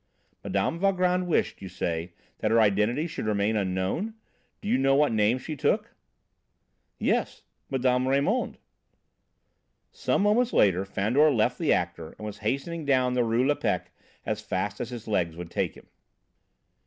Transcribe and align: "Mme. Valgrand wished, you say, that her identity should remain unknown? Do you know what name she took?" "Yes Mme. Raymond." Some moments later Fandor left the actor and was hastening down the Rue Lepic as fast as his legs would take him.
"Mme. 0.43 0.79
Valgrand 0.79 1.27
wished, 1.27 1.61
you 1.61 1.69
say, 1.69 2.13
that 2.39 2.49
her 2.49 2.59
identity 2.59 3.05
should 3.05 3.27
remain 3.27 3.55
unknown? 3.55 4.15
Do 4.59 4.67
you 4.67 4.79
know 4.79 4.95
what 4.95 5.11
name 5.13 5.37
she 5.37 5.55
took?" 5.55 5.93
"Yes 6.97 7.43
Mme. 7.69 8.07
Raymond." 8.07 8.57
Some 9.91 10.23
moments 10.23 10.53
later 10.53 10.85
Fandor 10.85 11.29
left 11.29 11.59
the 11.59 11.71
actor 11.71 12.13
and 12.17 12.25
was 12.25 12.39
hastening 12.39 12.83
down 12.83 13.13
the 13.13 13.23
Rue 13.23 13.45
Lepic 13.45 13.91
as 14.25 14.41
fast 14.41 14.81
as 14.81 14.89
his 14.89 15.07
legs 15.07 15.35
would 15.37 15.51
take 15.51 15.75
him. 15.75 15.85